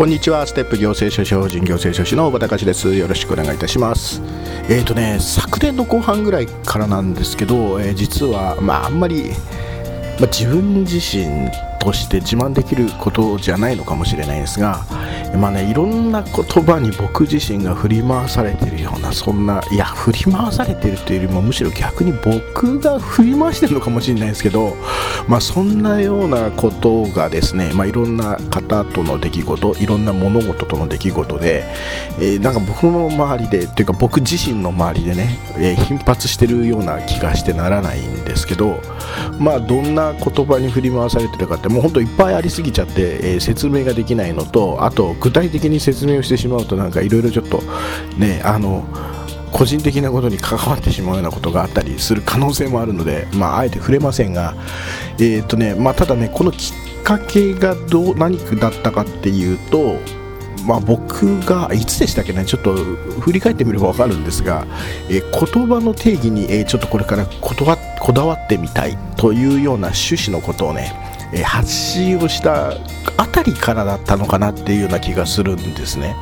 [0.00, 0.46] こんにちは。
[0.46, 2.94] ステップ行政書士法人行政書士の小場隆です。
[2.94, 4.22] よろしくお願いいたします。
[4.70, 9.28] えーとね昨年の後半ぐらいからなんですけど、えー、実はまああんまり、
[10.18, 11.50] まあ、自分自身
[11.80, 14.84] として自慢できることじゃないのかもしれないですが
[15.36, 16.32] まあね、いろんな言
[16.64, 24.76] 葉に僕自身が振り回されてるようなそんないや振り回されているというよりもむしろ逆に僕が振り回してるのかもしれないですけど、
[25.28, 31.64] まあ、そんなようなことがですね、まあ、いろんな方との出来事いろんな物事との出来事で、
[32.18, 38.80] えー、なんか僕の周りでというか僕自身の周りでね、えー、頻発してるような気がしてならないんですけど、
[39.38, 47.62] まあ、どんな言葉に振り回されてるかってもう本当いっぱいありすぎちゃって、えー、説明ができないのとあと具体的に説明をしてしまうとなんかいろいろちょっと
[48.18, 48.84] ねあの
[49.52, 54.54] 個人的なことに関わってしまうようなことがあったりする可能性もあるので、まあ、あえて触れませんが、
[55.18, 59.96] えーとねまあ、ただねこのきっかけがどう何だったかっていうと、
[60.66, 64.66] まあ、僕がいつでしたっけねちょっと振り返ってみれば分かるんですが、
[65.08, 67.54] えー、言葉の定義に、えー、ちょっとこれからこ
[68.12, 72.72] だわってみたいというような趣旨のことをねえ発信をした
[73.16, 76.16] あたりからだったのかなっていうような気がするんですね。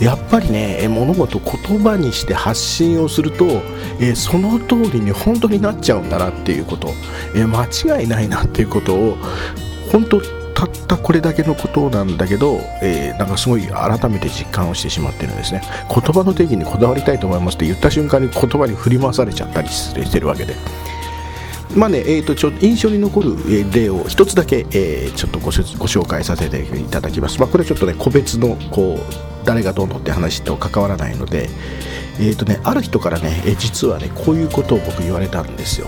[0.00, 3.62] やっぱりね物事言葉にして発信をすると、
[4.00, 6.88] えその通りに本当になっちゃうんだなっていうこと、
[7.34, 9.16] え間違いないなっていうことを
[9.92, 10.20] 本当
[10.54, 15.62] たったこれだけのことなんだけど、えー、なんかすごい改めて実感をしてしまってるんですね。
[15.88, 20.54] 言葉の定義にこだわりたいと思いますって言った瞬間に言葉に振り回されちゃったりしてるわけで。
[21.76, 23.36] まあねえーと、ちょ印象に残る
[23.72, 27.38] 例を一つだけ、えー、ちょっとご紹介させていただきます。
[27.38, 31.48] まあ、これはちょっとね個別のこう誰がどうのって話と関わらないので、
[32.18, 35.86] えーとね、ある人からね、え実はねこういうことを僕言われたんですよ。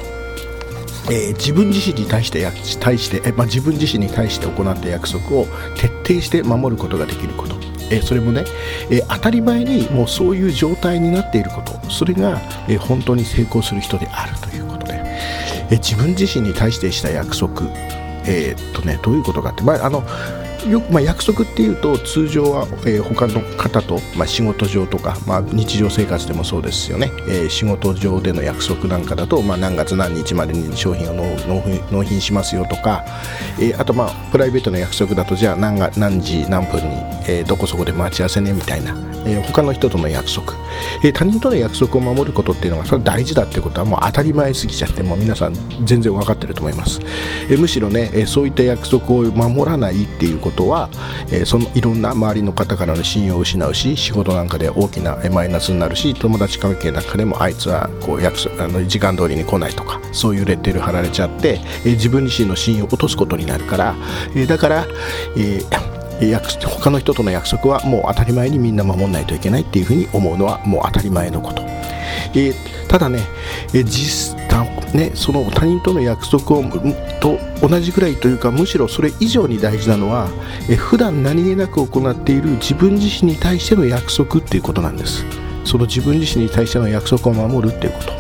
[1.11, 7.57] えー、自分自身に対してや対して、えまあ、自分自身に対して行った約束を徹底して守ることができること、
[7.91, 8.45] えー、それもね、
[8.89, 14.52] えー、当たり前にもうそういう状態になっていることそれが、え本当に成功する人であると
[15.73, 17.63] え自分自身に対してした約束。
[18.25, 20.05] えー、っとねどういうことかって、まあ、あの
[20.69, 31.15] よく、まあ、約束っていうと通常は、えー、他の方と、まあ、仕事上とか、まあ、日常生活でもそうですよね、えー、仕事上での約束なんかだと、まあ、何月何日までに商品を
[31.91, 33.05] 納品しますよとか、
[33.61, 36.97] えー、あと、まあ、プライベートの約束だとじゃあ何が何時何分に、
[37.27, 38.93] えー、どこそこで待ち合わせねみたいな、
[39.27, 40.55] えー、他の人との約束、
[41.05, 47.01] えー、他人との約束を守ることっていうのがそれ大事だってことはもう当たり前すぎちゃってもう皆さん全然分かってると思います、
[47.51, 50.89] えー、むしろね、えー、そういった約束を守らないっていうこととは、
[51.29, 63.95] えー、そのいろんな周りの方からの信用を失うし仕事なんかで大きなマイナスになるし友達関係なんかでもあいつはこう約束あの時間通りに来ないとかそういうレッテル貼られちゃって、えー、自分自身の信用を落とすことになるから、
[64.35, 64.87] えー、だから、
[65.37, 65.93] えー
[66.79, 72.55] 他の人との約束はもう当たり前にみんな守らないといけないっていうふうに思うのはもう当たり前のこと、えー、
[72.87, 73.19] ただね、
[73.75, 74.37] えー、実
[74.95, 76.63] ね、その他人との約束を
[77.21, 80.29] と同じぐらいというかむしろそれ以上に大事なのは
[80.69, 85.25] え普段何気なく行っている自分自身に対しての約束っていうことなんです。
[85.65, 88.13] その自分自身に対しての約束を守るっていうこと、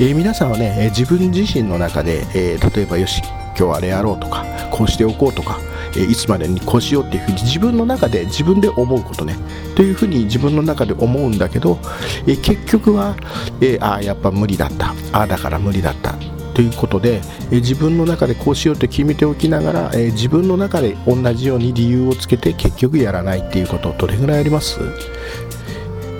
[0.00, 3.22] えー、皆さんはねえ自分自身の中で、えー、例えばよし
[3.58, 5.60] 今日あれやろうとかこうしておこうとか
[5.96, 9.36] えいつまでにこうしようっていうふうに自分の中で自分で思うことね。
[9.76, 11.78] というふうに自分の中で思うんだけど、
[12.26, 13.16] え結局は、
[13.60, 14.94] えああやっぱ無理だった。
[15.12, 16.14] ああだから無理だった。
[16.60, 24.78] ということで、え自分の中でこうしようと決めておきながら、え自分の中で同じように理由をつけて結局やらないっていうことどれぐらいあります？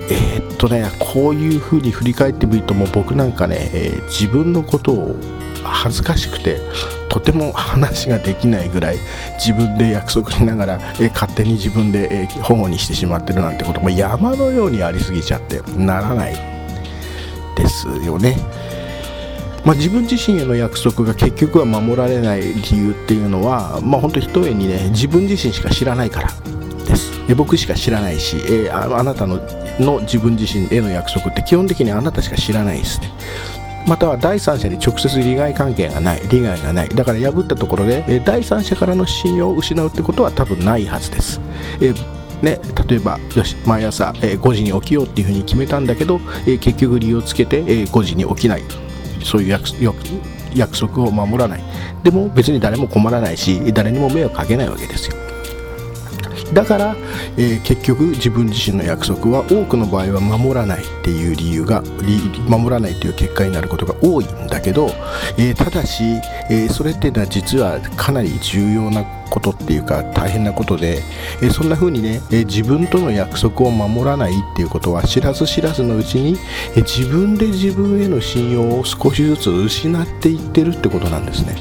[0.09, 5.15] えー、っとねこういうふうに振り返ってみるともう僕なんかね、えー、自分のことを
[5.63, 6.57] 恥ずかしくて
[7.07, 8.97] とても話ができないぐらい
[9.35, 16.33] 自分で約束しながら、え勝手に自分で、え保護にしてしまってるなんてことも山のようにありすぎちゃってならない
[17.55, 18.37] ですよね。
[19.65, 26.29] まあ、自分自身への約束が結局は守られない理由っていうのは、まあ、本当ひとえにね自分自身しか知らないから
[26.85, 27.11] です。
[27.35, 29.39] 僕しか知らないし、えー、ああなたの
[29.79, 32.99] の自分自身への約束って基本的にあなたしか知らないです。
[33.01, 33.11] ね
[33.87, 36.89] または第三者に直接利害関係がない利害がない。
[36.89, 41.41] だから破ったところで第三者からの信用を失うってことは多分ないはずです、
[41.81, 41.93] え
[42.43, 48.63] ね、例えばよし毎朝、え5時に起きようっていうふうに決めたんだけど、え結局理由をつけて、え5時に起きない
[49.23, 49.69] そういう約
[50.53, 51.63] 約束を守らない。
[52.03, 55.30] でも別に誰も困らないし誰にも迷惑かけないわけですよ。
[56.53, 56.95] だから、
[57.37, 61.81] えー、結局自分自身の約束は多くの場合は守らないっていう理由が
[62.47, 64.89] 守らないという結果になることが多いんだけど、
[65.37, 66.03] えー、ただし、
[66.49, 71.01] えー、それっていうのは実はかなり重要なことっていうか大変なことで、
[71.41, 76.37] えそんな風にね、え自分との約束を守らないっていうことは知らず知らずのうちに、
[76.75, 81.55] え自分で自分への信用を少しずつ失っていってるってことなんですね。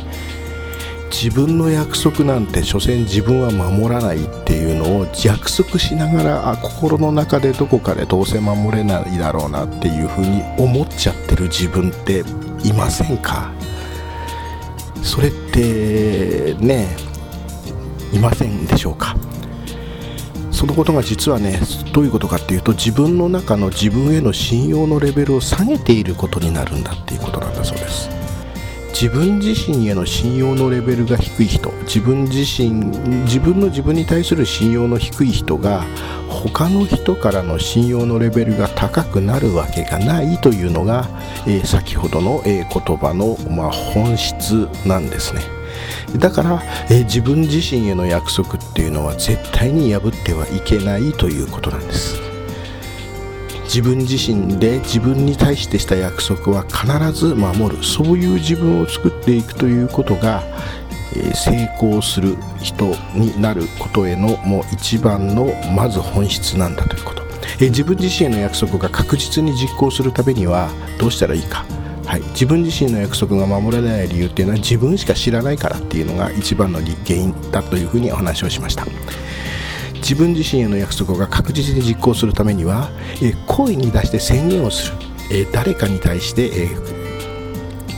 [1.10, 12.20] 自分の約束なんて所詮自分は守らないっていうのを約束しながらあ心の中でどこかでどうせ守れないだろうなっていうふうに思っちゃってる自分って
[12.64, 13.52] いませんか？
[15.02, 16.96] それってね
[18.12, 19.16] いませんでしょうか？
[20.52, 21.58] そのことが実はね
[21.92, 28.19] どういうことかっていうと自分の中の自分への信用のレベルを下げていることになるんだっていうことなんだそうです。
[28.92, 32.70] 自分自身への信用のレベルが低い人自分自身
[33.24, 35.84] 自分の自分に対する信用の低い人が
[36.28, 41.08] 他の人からの信用のレベルが高くなるわけがないというのが、
[41.46, 45.40] えー、先ほどの、えー、言葉の、まあ、本質なんですね。
[46.18, 52.29] だから、えー、自分自身への約束っていうのは絶対に破ってはいけないということなんです。
[53.72, 57.84] 自分自身で自分に対してした約束は必ず守る。
[57.84, 60.42] そういう自分を作っていくということが、
[61.14, 67.22] え成功する人になることへのもう一番のまず本質なんだということ、
[67.60, 70.68] え自分自身への約束が確実に実行するためには
[70.98, 71.64] どうしたらいいか。
[72.06, 78.84] はい、自分自身の約束が守られない理由っていうのは自分しか知らないからっていうのが一番の原因だというふうにお話をしました。
[80.00, 82.90] 自分自身への約束が確実に実行するためには、
[83.22, 84.96] え声に出して宣言をする、
[85.32, 87.00] え誰かに対して、え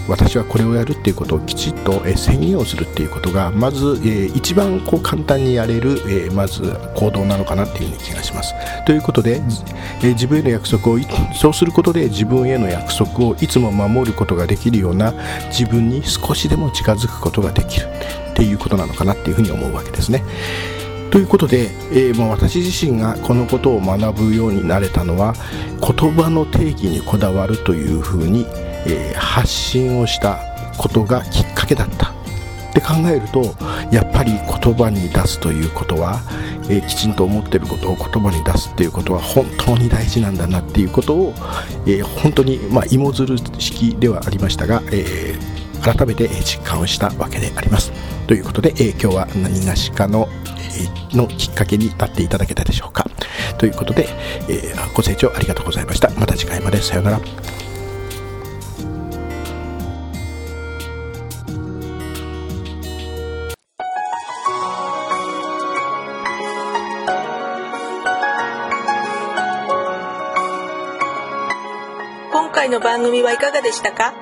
[0.08, 6.62] 私はこれをやるっていうことをきちっと、え宣言をするっていうことがまず、え一番こう簡単にやれる、えまず
[6.96, 8.52] 行動なのかなっていうふうに気がします。
[8.84, 9.40] ということで、
[10.02, 10.98] え自分への約束を
[11.34, 15.14] そうすることで自分への約束をいつも守ることができるような
[15.50, 17.87] 自分に少しでも近づくことができる
[18.32, 20.22] っていうことなのかなっていうふうに思うわけですね。
[21.12, 25.35] ということで、えー、もう私自身がこのことを学ぶようになれたのは
[25.79, 28.47] 言葉の定義にこだわるというふうに、
[28.87, 30.38] えー、発信をした
[30.79, 32.12] ことがきっかけだった。
[32.70, 33.55] って考えると
[33.94, 36.23] やっぱり言葉に出すということは、
[36.70, 41.35] えー、きちんと思ってることを言葉に出すっていうことは本当に大事なんだなっていうことを、
[41.85, 47.93] えー、本当に、まあ、芋づる式ではありましたが、えー、改めて実感をしたわけであります。
[48.26, 50.29] ということで、え今日は何がしかの
[51.12, 53.06] のきっかけになっていただけたでしょうか。
[53.58, 54.08] ということで、
[54.49, 56.11] えー、ご清聴ありがとうございました。
[56.19, 56.81] また次回まで。
[56.81, 57.20] さようなら。
[72.32, 74.21] 今回の番組はいかがでしたか？